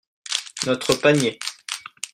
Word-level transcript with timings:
Notre 0.65 0.95
panier. 0.95 1.37